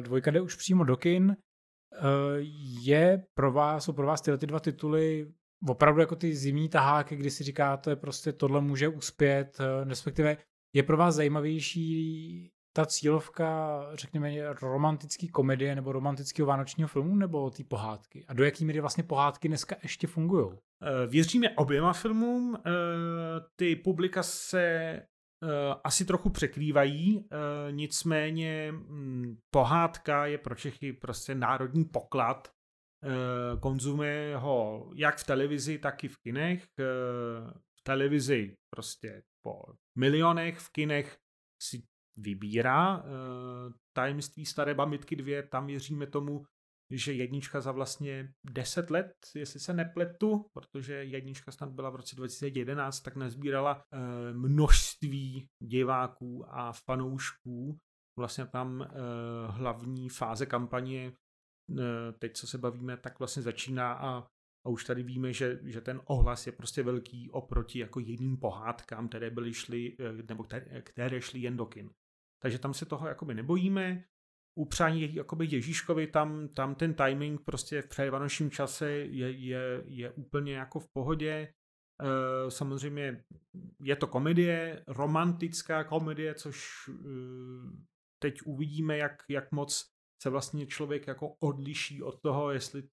[0.00, 1.36] Dvojka jde už přímo do kin.
[1.92, 2.02] Eh,
[2.82, 5.32] je pro vás, jsou pro vás tyhle ty dva tituly
[5.68, 10.36] opravdu jako ty zimní taháky, kdy si říkáte prostě tohle může uspět, eh, respektive
[10.74, 17.64] je pro vás zajímavější ta cílovka, řekněme, romantický komedie nebo romantického vánočního filmu nebo ty
[17.64, 18.24] pohádky?
[18.28, 20.50] A do jaký míry vlastně pohádky dneska ještě fungují?
[20.52, 22.56] Eh, věříme oběma filmům.
[23.56, 25.02] Ty publika se
[25.84, 27.26] asi trochu překrývají, uh,
[27.70, 32.48] nicméně um, pohádka je pro Čechy prostě národní poklad.
[33.04, 36.66] Uh, konzumuje ho jak v televizi, tak i v kinech.
[37.78, 39.62] V televizi prostě po
[39.98, 41.18] milionech, v kinech
[41.62, 41.82] si
[42.16, 43.04] vybírá.
[43.96, 46.44] Tajemství staré bambitky dvě, tam věříme tomu,
[46.90, 52.16] že jednička za vlastně 10 let, jestli se nepletu, protože jednička snad byla v roce
[52.16, 53.98] 2011, tak nazbírala e,
[54.32, 57.78] množství diváků a fanoušků.
[58.18, 58.86] Vlastně tam e,
[59.50, 61.12] hlavní fáze kampaně,
[61.78, 64.26] e, teď co se bavíme, tak vlastně začíná a
[64.66, 69.08] a už tady víme, že, že ten ohlas je prostě velký oproti jako jiným pohádkám,
[69.08, 69.96] které byly šly,
[70.28, 71.90] nebo které, které šly jen do kin.
[72.42, 74.04] Takže tam se toho jakoby nebojíme.
[74.60, 80.54] Upřání jakoby Ježíškovi, tam, tam ten timing prostě v předvánočním čase je, je, je úplně
[80.54, 81.30] jako v pohodě.
[81.30, 81.52] E,
[82.50, 83.24] samozřejmě
[83.82, 86.92] je to komedie, romantická komedie, což e,
[88.22, 89.86] teď uvidíme, jak, jak moc
[90.22, 92.88] se vlastně člověk jako odliší od toho, jestli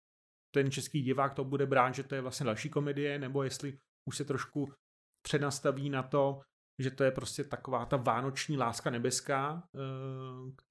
[0.56, 4.18] ten český divák to bude brát, že to je vlastně další komedie, nebo jestli už
[4.18, 4.74] se trošku
[5.22, 6.42] přenastaví na to,
[6.80, 9.64] že to je prostě taková ta vánoční láska nebeská,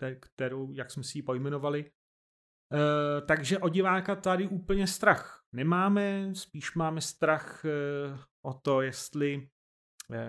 [0.02, 1.90] eh, kterou, jak jsme si ji pojmenovali.
[2.72, 9.48] Eh, takže o diváka tady úplně strach nemáme, spíš máme strach eh, o to, jestli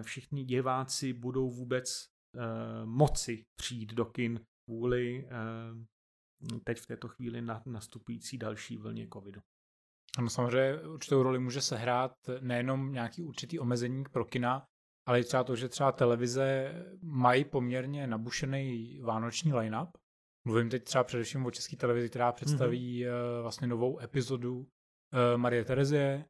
[0.02, 2.08] všichni diváci budou vůbec
[2.86, 5.28] moci přijít do kin kvůli
[6.64, 9.42] teď v této chvíli nastupující další vlně covidu.
[10.18, 12.12] Ano, samozřejmě určitou roli může sehrát
[12.42, 14.68] nejenom nějaký určitý omezení pro kina,
[15.08, 19.90] ale i třeba to, že třeba televize mají poměrně nabušený vánoční line-up.
[20.46, 23.42] Mluvím teď třeba především o české televizi, která představí mm-hmm.
[23.42, 24.68] vlastně novou epizodu uh,
[25.36, 26.26] Marie Terezie,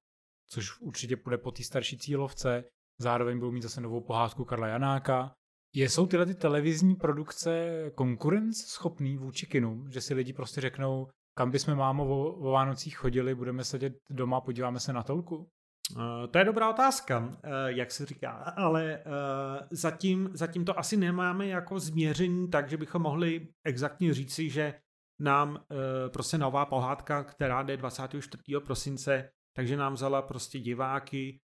[0.49, 2.63] což určitě půjde po té starší cílovce.
[3.01, 5.31] Zároveň budou mít zase novou pohádku Karla Janáka.
[5.73, 11.75] Jsou tyhle ty televizní produkce konkurenceschopný vůči kinům, že si lidi prostě řeknou, kam bychom
[11.75, 15.49] mámo o, o Vánocích chodili, budeme sedět doma, podíváme se na tolku?
[15.95, 17.31] Uh, to je dobrá otázka, uh,
[17.65, 23.01] jak se říká, ale uh, zatím, zatím to asi nemáme jako změření tak, že bychom
[23.01, 24.73] mohli exaktně říci, že
[25.21, 25.65] nám
[26.13, 28.43] prostě nová pohádka, která jde 24.
[28.65, 31.39] prosince, takže nám vzala prostě diváky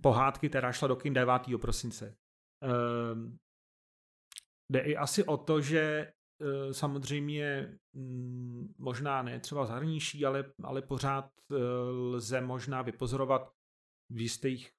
[0.00, 1.42] pohádky, která šla do kin 9.
[1.60, 2.16] prosince.
[4.72, 6.23] Jde i asi o to, že Eh,
[6.72, 11.56] samozřejmě mm, možná ne třeba zahraničí, ale, ale pořád eh,
[11.90, 13.52] lze možná vypozorovat
[14.10, 14.70] v jistých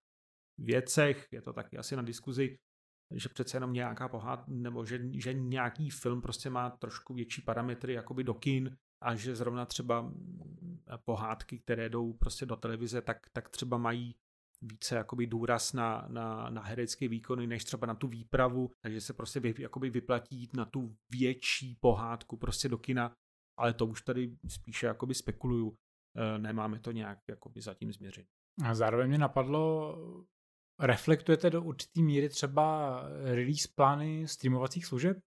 [0.58, 2.58] věcech, je to taky asi na diskuzi,
[3.14, 7.94] že přece jenom nějaká pohád, nebo že, že nějaký film prostě má trošku větší parametry
[7.94, 13.30] jakoby do kin a že zrovna třeba mm, pohádky, které jdou prostě do televize, tak,
[13.34, 14.16] tak třeba mají
[14.62, 19.14] více jakoby důraz na, na, na herecké výkony, než třeba na tu výpravu, takže se
[19.14, 23.14] prostě vy, jakoby vyplatí jít na tu větší pohádku prostě do kina,
[23.60, 25.76] ale to už tady spíše jakoby spekuluju,
[26.16, 28.28] e, nemáme to nějak jakoby zatím změřit.
[28.64, 29.96] A zároveň mě napadlo,
[30.80, 35.18] reflektujete do určitý míry třeba release plány streamovacích služeb?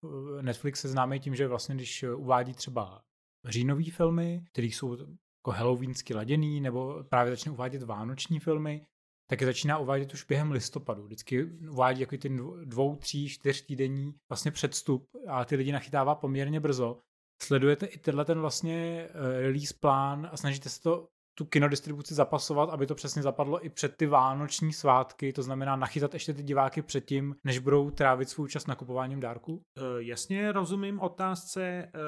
[0.41, 3.03] Netflix se známý tím, že vlastně když uvádí třeba
[3.45, 8.85] říjnový filmy, které jsou jako halloweensky laděný, nebo právě začne uvádět vánoční filmy,
[9.29, 11.03] taky začíná uvádět už během listopadu.
[11.03, 12.29] Vždycky uvádí jako ty
[12.65, 16.99] dvou, tří, čtyř týdenní vlastně předstup a ty lidi nachytává poměrně brzo.
[17.41, 22.69] Sledujete i tenhle ten vlastně eh, release plán a snažíte se to tu kinodistribuci zapasovat,
[22.69, 26.81] aby to přesně zapadlo i před ty vánoční svátky, to znamená nachytat ještě ty diváky
[26.81, 29.53] předtím, než budou trávit svůj čas nakupováním dárků?
[29.53, 29.61] Uh,
[29.97, 32.01] jasně, rozumím otázce, uh,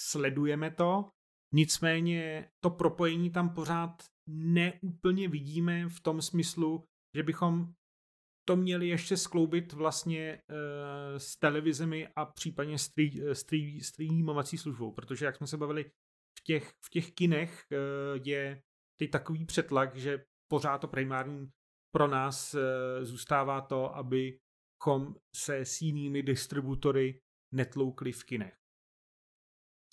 [0.00, 1.08] sledujeme to,
[1.52, 6.84] nicméně to propojení tam pořád neúplně vidíme v tom smyslu,
[7.16, 7.72] že bychom
[8.48, 15.36] to měli ještě skloubit vlastně uh, s televizemi a případně streamovací streamovací službou, protože jak
[15.36, 15.84] jsme se bavili,
[16.38, 17.78] v těch, v těch kinech uh,
[18.26, 18.62] je
[19.00, 21.50] teď takový přetlak, že pořád to primární
[21.94, 22.60] pro nás uh,
[23.02, 27.20] zůstává to, abychom se s jinými distributory
[27.54, 28.54] netloukli v kinech.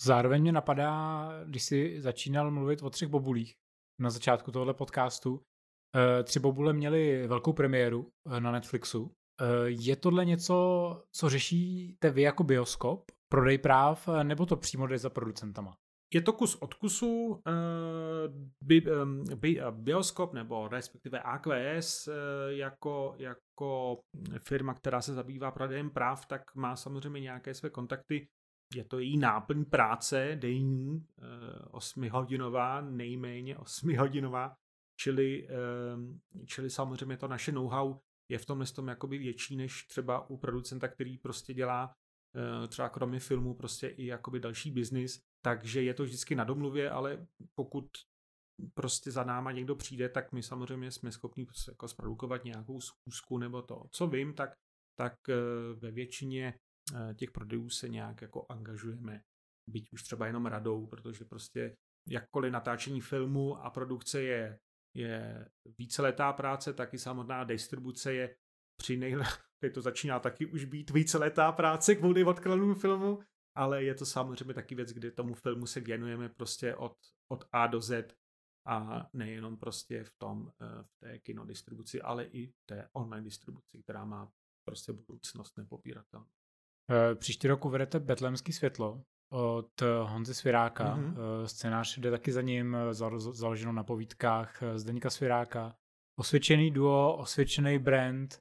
[0.02, 3.54] Zároveň mě napadá, když jsi začínal mluvit o třech bobulích,
[4.00, 5.40] na začátku tohle podcastu.
[5.96, 9.14] Eh, tři bobule měli velkou premiéru eh, na Netflixu.
[9.40, 14.98] Eh, je tohle něco, co řešíte vy jako bioskop, prodej práv, nebo to přímo jde
[14.98, 15.76] za producentama?
[16.14, 17.40] Je to kus od kusu.
[18.64, 18.82] Bi,
[19.34, 22.08] bi, bioskop nebo respektive AQS
[22.48, 23.98] jako, jako
[24.38, 28.28] firma, která se zabývá prodejem práv, tak má samozřejmě nějaké své kontakty
[28.74, 31.24] je to její náplň práce denní, eh,
[31.70, 34.56] osmihodinová, nejméně osmihodinová,
[34.96, 40.30] čili, eh, čili samozřejmě to naše know-how je v tomhle tom jakoby větší než třeba
[40.30, 41.94] u producenta, který prostě dělá
[42.36, 46.90] eh, třeba kromě filmu prostě i jakoby další biznis, takže je to vždycky na domluvě,
[46.90, 47.86] ale pokud
[48.74, 53.62] prostě za náma někdo přijde, tak my samozřejmě jsme schopni jako zprodukovat nějakou schůzku nebo
[53.62, 53.84] to.
[53.90, 54.52] Co vím, tak,
[54.98, 55.14] tak
[55.74, 56.54] ve většině
[57.14, 59.22] těch prodejů se nějak jako angažujeme,
[59.70, 61.76] byť už třeba jenom radou, protože prostě
[62.08, 64.58] jakkoliv natáčení filmu a produkce je,
[64.96, 68.36] je víceletá práce, tak i samotná distribuce je
[68.76, 69.24] při nejle...
[69.74, 73.18] To začíná taky už být víceletá práce kvůli odkladnému filmu,
[73.56, 76.96] ale je to samozřejmě taky věc, kdy tomu filmu se věnujeme prostě od,
[77.32, 78.14] od A do Z
[78.66, 83.82] a nejenom prostě v tom, eh, v té kinodistribuci, ale i v té online distribuci,
[83.82, 84.32] která má
[84.64, 86.26] prostě budoucnost nepopíratelnou.
[87.14, 90.96] Příští rok uvedete Betlemský světlo od Honzy Sviráka.
[90.96, 91.44] Mm-hmm.
[91.44, 92.76] Scénář jde taky za ním,
[93.16, 95.74] založeno na povídkách Zdeníka Sviráka.
[96.18, 98.38] Osvědčený duo, osvědčený brand.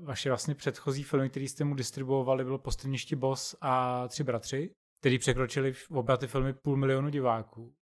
[0.00, 5.18] Vaše vlastně předchozí filmy, které jste mu distribuovali, bylo Postrništi Boss a Tři bratři, který
[5.18, 7.74] překročili v oba ty filmy půl milionu diváků.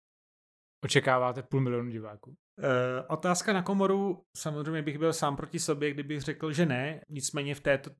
[0.85, 2.29] Očekáváte půl milionu diváků?
[2.29, 2.35] Uh,
[3.07, 7.59] otázka na komoru, samozřejmě bych byl sám proti sobě, kdybych řekl, že ne, nicméně v
[7.59, 7.91] této,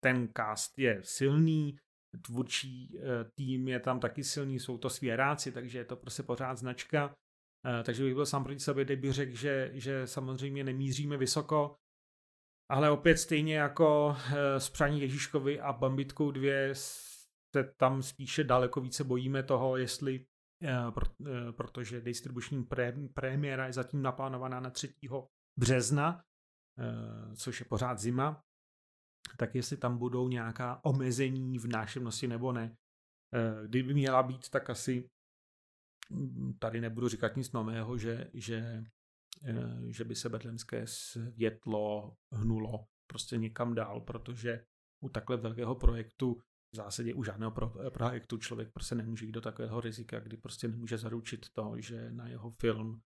[0.00, 1.78] ten cast je silný,
[2.22, 3.02] tvůrčí uh,
[3.34, 7.82] tým je tam taky silný, jsou to svěráci, takže je to prostě pořád značka, uh,
[7.84, 11.76] takže bych byl sám proti sobě, kdybych řekl, že, že samozřejmě nemíříme vysoko,
[12.70, 14.14] ale opět stejně jako uh,
[14.58, 16.74] s Přání Ježíškovi a Bambitkou 2
[17.56, 20.26] se tam spíše daleko více bojíme toho, jestli
[20.62, 20.92] Eh,
[21.26, 22.68] eh, protože distribuční
[23.14, 24.94] premiéra je zatím naplánovaná na 3.
[25.58, 26.24] března,
[26.78, 28.44] eh, což je pořád zima,
[29.36, 32.76] tak jestli tam budou nějaká omezení v nášemnosti nebo ne.
[33.66, 35.10] Kdyby měla být, tak asi
[36.10, 38.84] mm, tady nebudu říkat nic nového, že, že,
[39.88, 44.64] že by se betlemské světlo hnulo prostě někam dál, protože
[45.04, 46.40] u takhle velkého projektu
[46.72, 50.68] v zásadě u žádného pro, projektu člověk prostě nemůže jít do takového rizika, kdy prostě
[50.68, 53.00] nemůže zaručit to, že na jeho film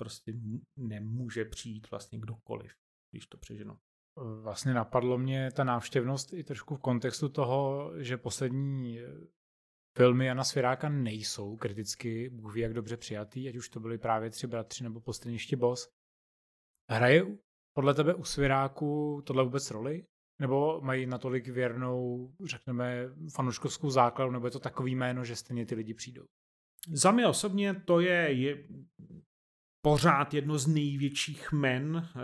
[0.00, 0.32] prostě
[0.76, 2.72] nemůže přijít vlastně kdokoliv,
[3.10, 3.78] když to přeženu.
[4.16, 9.00] Vlastně napadlo mě ta návštěvnost i trošku v kontextu toho, že poslední
[9.96, 14.30] filmy Jana Svěráka nejsou kriticky, Bůh ví jak dobře přijatý, ať už to byly právě
[14.30, 15.88] Tři bratři nebo Postrniště Boss.
[16.90, 17.26] Hraje
[17.76, 20.06] podle tebe u Svěráku tohle vůbec roli?
[20.40, 25.74] Nebo mají natolik věrnou, řekneme, fanuškovskou základu, nebo je to takový jméno, že stejně ty
[25.74, 26.24] lidi přijdou?
[26.92, 28.68] Za mě osobně to je, je
[29.86, 32.20] pořád jedno z největších men, eh,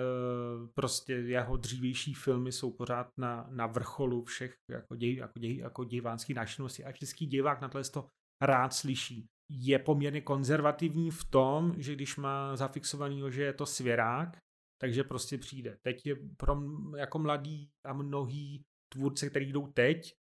[0.74, 5.84] prostě jeho dřívější filmy jsou pořád na, na vrcholu všech jako, děj, jako, děj, jako
[5.84, 8.06] divánský náštěvnosti a český divák na to
[8.42, 9.26] rád slyší.
[9.50, 14.36] Je poměrně konzervativní v tom, že když má zafixovaný, že je to svěrák,
[14.80, 15.76] takže prostě přijde.
[15.82, 16.62] Teď je pro
[16.96, 20.12] jako mladý a mnohý tvůrce, který jdou teď,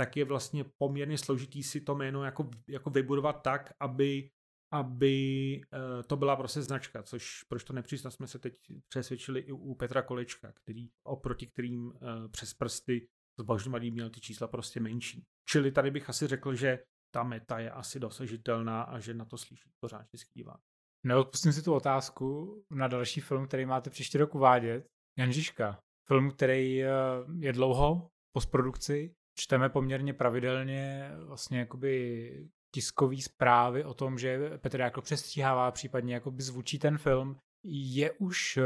[0.00, 4.30] tak je vlastně poměrně složitý si to jméno jako, jako vybudovat tak, aby,
[4.70, 8.54] aby uh, to byla prostě značka, což proč to nepřiznat, jsme se teď
[8.88, 11.92] přesvědčili i u Petra Kolečka, který oproti kterým uh,
[12.30, 15.24] přes prsty zbožňovaný měl ty čísla prostě menší.
[15.48, 16.78] Čili tady bych asi řekl, že
[17.14, 20.60] ta meta je asi dosažitelná a že na to slyší pořád český divák.
[21.06, 24.86] Neodpustím si tu otázku na další film, který máte příští rok uvádět.
[25.18, 25.80] Jan Žižka.
[26.08, 26.90] Film, který eh,
[27.38, 29.14] je dlouho po postprodukci.
[29.38, 36.42] Čteme poměrně pravidelně vlastně jakoby tiskový zprávy o tom, že Petr jako přestříhává, případně jakoby
[36.42, 37.36] zvučí ten film.
[37.64, 38.62] Je už, eh,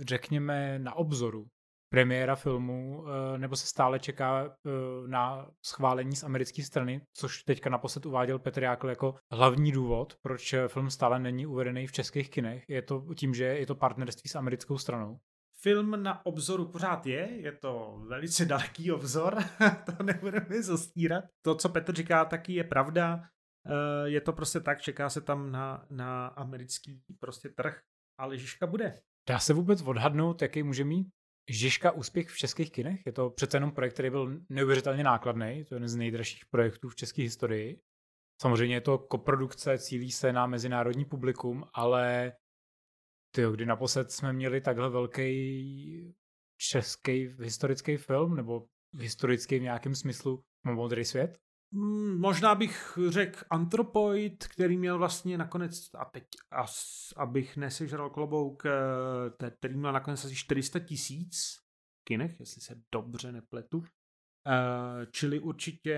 [0.00, 1.46] řekněme, na obzoru
[1.92, 4.70] premiéra filmu, eh, nebo se stále čeká eh,
[5.08, 10.54] na schválení z americké strany, což teďka naposled uváděl Petr Jákl jako hlavní důvod, proč
[10.66, 12.64] film stále není uvedený v českých kinech.
[12.68, 15.18] Je to tím, že je to partnerství s americkou stranou.
[15.62, 19.38] Film na obzoru pořád je, je to velice daleký obzor,
[19.86, 21.24] to nebudeme zastírat.
[21.44, 23.22] To, co Petr říká, taky je pravda.
[23.66, 27.80] Eh, je to prostě tak, čeká se tam na, na americký prostě trh,
[28.18, 29.00] ale Žižka bude.
[29.28, 31.08] Dá se vůbec odhadnout, jaký může mít
[31.50, 33.06] Žižka úspěch v českých kinech?
[33.06, 36.88] Je to přece jenom projekt, který byl neuvěřitelně nákladný, to je jeden z nejdražších projektů
[36.88, 37.80] v české historii.
[38.42, 42.32] Samozřejmě je to koprodukce, cílí se na mezinárodní publikum, ale
[43.34, 46.14] tyjo, kdy naposled jsme měli takhle velký
[46.56, 51.38] český historický film, nebo historický v nějakém smyslu Modrý svět?
[51.74, 58.66] Hmm, možná bych řekl Anthropoid, který měl vlastně nakonec, a teď as, abych nesežral klobouk,
[58.66, 61.56] eh, který měl nakonec asi 400 tisíc
[62.08, 63.84] kinech, jestli se dobře nepletu.
[64.48, 65.92] Eh, čili určitě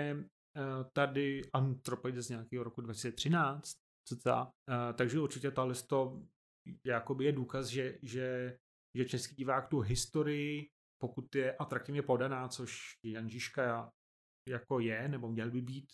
[0.57, 3.77] eh, tady Anthropoid z nějakého roku 2013,
[4.09, 4.51] co ta,
[4.95, 6.23] takže určitě ta listo
[6.85, 8.59] jakoby je důkaz, že, že,
[8.97, 13.93] že český divák tu historii, pokud je atraktivně podaná, což Jan Žižka
[14.49, 15.87] jako je, nebo měl by být,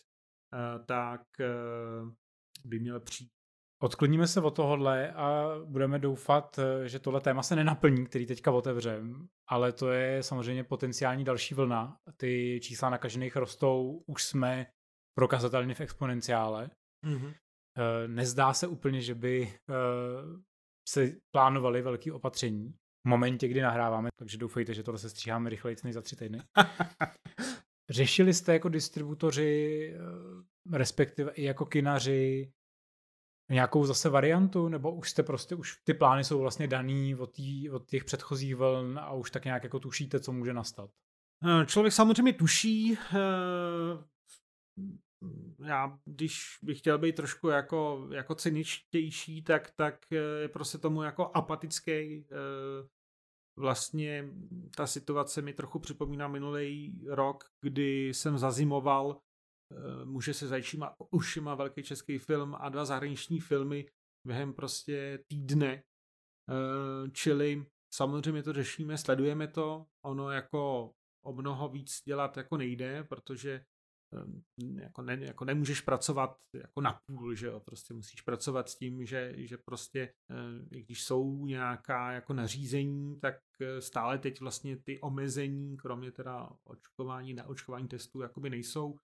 [0.54, 1.46] eh, tak eh,
[2.64, 3.30] by měl přijít.
[3.82, 8.50] Odkloníme se od tohohle a budeme doufat, eh, že tohle téma se nenaplní, který teďka
[8.52, 11.96] otevřem, ale to je samozřejmě potenciální další vlna.
[12.16, 14.66] Ty čísla nakažených rostou, už jsme
[15.18, 16.70] prokazatelně v exponenciále.
[17.06, 17.34] Mm-hmm.
[18.06, 19.58] Nezdá se úplně, že by
[20.90, 22.74] se plánovaly velké opatření
[23.06, 26.42] v momentě, kdy nahráváme, takže doufejte, že tohle se stříháme rychleji než za tři týdny.
[27.90, 32.52] Řešili jste jako distributoři, eh, respektive i jako kinaři,
[33.50, 37.70] nějakou zase variantu, nebo už jste prostě, už ty plány jsou vlastně daný od, tý,
[37.70, 40.90] od těch předchozích vln a už tak nějak jako tušíte, co může nastat?
[41.44, 44.04] Eh, člověk samozřejmě tuší, eh,
[45.64, 50.06] já, když bych chtěl být trošku jako, jako ceničtější, tak, tak
[50.40, 52.26] je prostě tomu jako apatický.
[53.58, 54.30] Vlastně
[54.76, 59.20] ta situace mi trochu připomíná minulý rok, kdy jsem zazimoval
[60.04, 63.86] Může se zajčíma ušima velký český film a dva zahraniční filmy
[64.26, 65.82] během prostě týdne.
[67.12, 70.92] Čili samozřejmě to řešíme, sledujeme to, ono jako
[71.24, 73.64] o mnoho víc dělat jako nejde, protože
[74.80, 79.04] jako, ne, jako nemůžeš pracovat jako na půl, že jo, prostě musíš pracovat s tím,
[79.06, 84.76] že, že prostě ehm, i když jsou nějaká jako nařízení, tak e, stále teď vlastně
[84.76, 88.98] ty omezení, kromě teda očkování, na očkování testů, jakoby nejsou.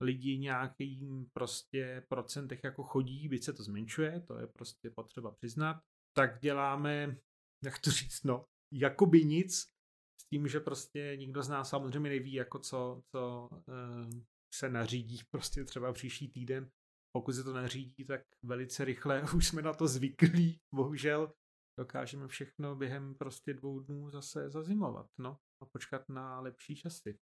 [0.00, 5.80] Lidi nějakým prostě procentech jako chodí, byť se to zmenšuje, to je prostě potřeba přiznat.
[6.16, 7.16] Tak děláme,
[7.64, 9.72] jak to říct, no, jakoby nic,
[10.20, 14.22] s tím, že prostě nikdo z nás samozřejmě neví, jako co, co uh,
[14.54, 16.70] se nařídí prostě třeba příští týden.
[17.12, 21.32] Pokud se to nařídí, tak velice rychle už jsme na to zvyklí, bohužel
[21.78, 27.18] dokážeme všechno během prostě dvou dnů zase zazimovat, no, a počkat na lepší časy.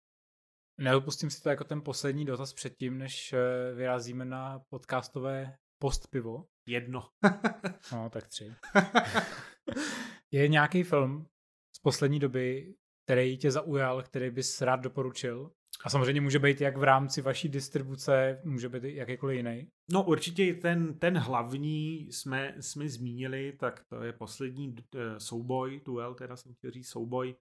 [0.80, 6.46] Neodpustím si to jako ten poslední dotaz předtím, než eh, vyrazíme na podcastové postpivo.
[6.66, 7.08] Jedno.
[7.92, 8.54] no, tak tři.
[10.30, 11.26] Je nějaký film
[11.76, 15.52] z poslední doby, který tě zaujal, který bys rád doporučil?
[15.84, 19.68] A samozřejmě může být jak v rámci vaší distribuce, může být jakýkoliv jiný.
[19.92, 26.14] No určitě ten, ten hlavní jsme, jsme zmínili, tak to je poslední uh, souboj, duel,
[26.14, 27.36] teda jsem chtěl říct souboj.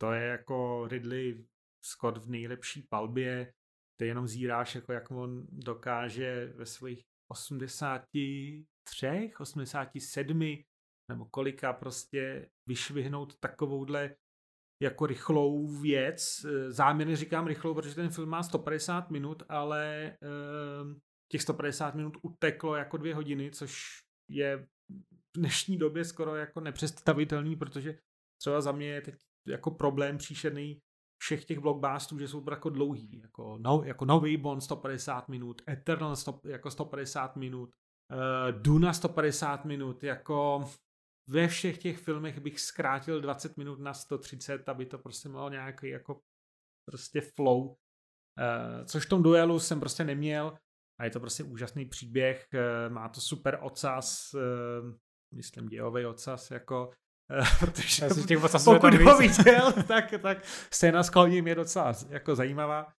[0.00, 1.44] To je jako Ridley
[1.84, 3.52] Scott v nejlepší palbě.
[3.96, 10.40] Ty jenom zíráš, jako jak on dokáže ve svých 83, 87
[11.08, 14.16] nebo kolika prostě vyšvihnout takovouhle
[14.82, 16.44] jako rychlou věc.
[16.44, 20.98] Eh, záměrně říkám rychlou, protože ten film má 150 minut, ale ehm,
[21.32, 24.00] těch 150 minut uteklo jako dvě hodiny, což
[24.30, 27.98] je v dnešní době skoro jako nepředstavitelný, protože
[28.42, 29.14] třeba za mě je teď
[29.48, 30.80] jako problém příšerný
[31.22, 36.16] všech těch blockbusterů, že jsou jako dlouhý, jako, no, jako Nový Bond 150 minut, Eternal
[36.16, 37.70] stop, jako 150 minut,
[38.12, 40.64] uh, Duna 150 minut, jako
[41.30, 45.88] ve všech těch filmech bych zkrátil 20 minut na 130, aby to prostě mělo nějaký
[45.88, 46.20] jako
[46.88, 47.66] prostě flow.
[47.66, 47.74] Uh,
[48.84, 50.58] což v tom duelu jsem prostě neměl
[51.00, 54.40] a je to prostě úžasný příběh, uh, má to super ocas, uh,
[55.34, 56.90] myslím dějový ocas, jako
[57.60, 62.92] protože Já těch pokud ho viděl, tak, tak scéna s koním je docela jako zajímavá.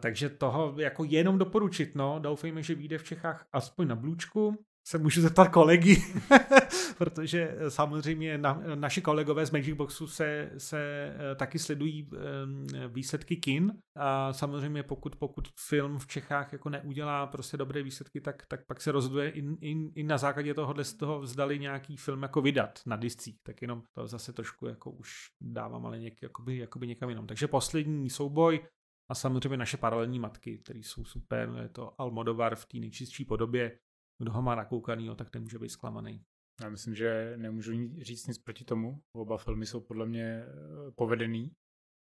[0.00, 2.18] Takže toho jako jenom doporučit, no.
[2.18, 6.02] Doufejme, že vyjde v Čechách aspoň na blůčku se můžu zeptat kolegy,
[6.98, 12.88] protože eh, samozřejmě na, naši kolegové z Magic Boxu se, se eh, taky sledují eh,
[12.88, 13.72] výsledky kin.
[13.96, 18.80] A samozřejmě pokud, pokud film v Čechách jako neudělá prostě dobré výsledky, tak, tak pak
[18.80, 22.80] se rozhoduje i, i, i na základě tohohle z toho vzdali nějaký film jako vydat
[22.86, 25.10] na discích, tak jenom to zase trošku jako už
[25.40, 27.26] dávám ale něk, jakoby, jakoby někam jinam.
[27.26, 28.66] Takže poslední souboj
[29.08, 33.78] a samozřejmě naše paralelní matky, které jsou super, je to Almodovar v té nejčistší podobě,
[34.18, 36.24] kdo ho má nakoukaný, tak ten může být zklamaný.
[36.62, 39.00] Já myslím, že nemůžu říct nic proti tomu.
[39.12, 41.52] Oba filmy jsou podle mě eh, povedený.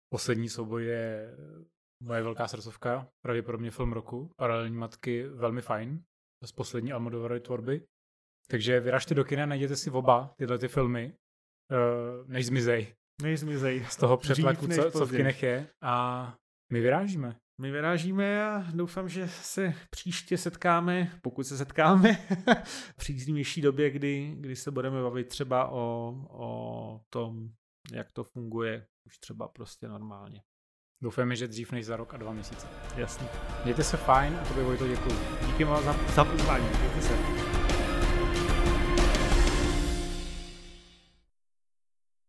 [0.10, 1.66] Poslední souboj je eh,
[2.04, 4.32] moje velká srdcovka, pravděpodobně film roku.
[4.38, 6.04] Paralelní matky velmi fajn
[6.43, 7.86] z poslední Almodovarovy tvorby.
[8.47, 11.16] Takže vyražte do kina, najděte si oba tyhle ty filmy,
[11.72, 11.78] eh,
[12.26, 12.95] než zmizej.
[13.22, 13.86] Než zmizej.
[13.86, 15.68] Z toho přetlaku, co, co v kinech je.
[15.82, 16.36] A
[16.72, 17.39] my vyrážíme.
[17.62, 22.14] My vyrážíme a doufám, že se příště setkáme, pokud se setkáme,
[22.66, 27.49] v příznivější době, kdy, kdy se budeme bavit třeba o, o tom,
[27.91, 30.41] jak to funguje už třeba prostě normálně.
[31.01, 32.68] Doufáme, že dřív než za rok a dva měsíce.
[32.97, 33.28] Jasně.
[33.64, 35.20] Mějte se fajn a tobě Vojto děkuji.
[35.47, 36.66] Díky moc za, za pozvání.
[36.66, 37.42] Mějte se.